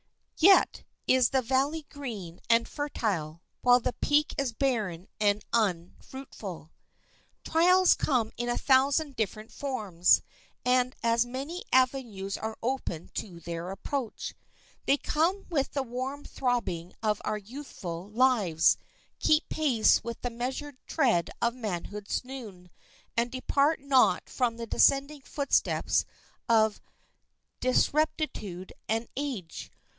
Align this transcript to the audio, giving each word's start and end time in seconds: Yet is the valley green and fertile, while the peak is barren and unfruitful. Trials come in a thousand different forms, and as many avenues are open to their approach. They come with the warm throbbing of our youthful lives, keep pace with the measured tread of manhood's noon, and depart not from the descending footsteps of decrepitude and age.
Yet 0.35 0.83
is 1.05 1.29
the 1.29 1.43
valley 1.43 1.85
green 1.87 2.39
and 2.49 2.67
fertile, 2.67 3.43
while 3.61 3.79
the 3.79 3.93
peak 3.93 4.33
is 4.39 4.51
barren 4.51 5.07
and 5.19 5.45
unfruitful. 5.53 6.71
Trials 7.43 7.93
come 7.93 8.31
in 8.35 8.49
a 8.49 8.57
thousand 8.57 9.15
different 9.15 9.51
forms, 9.51 10.23
and 10.65 10.95
as 11.03 11.23
many 11.27 11.63
avenues 11.71 12.35
are 12.39 12.57
open 12.63 13.09
to 13.13 13.39
their 13.41 13.69
approach. 13.69 14.33
They 14.87 14.97
come 14.97 15.45
with 15.51 15.73
the 15.73 15.83
warm 15.83 16.23
throbbing 16.25 16.93
of 17.03 17.21
our 17.23 17.37
youthful 17.37 18.09
lives, 18.09 18.77
keep 19.19 19.47
pace 19.49 20.03
with 20.03 20.21
the 20.21 20.31
measured 20.31 20.77
tread 20.87 21.29
of 21.39 21.53
manhood's 21.53 22.25
noon, 22.25 22.71
and 23.15 23.31
depart 23.31 23.79
not 23.79 24.27
from 24.27 24.57
the 24.57 24.65
descending 24.65 25.21
footsteps 25.21 26.05
of 26.49 26.81
decrepitude 27.59 28.73
and 28.89 29.07
age. 29.15 29.71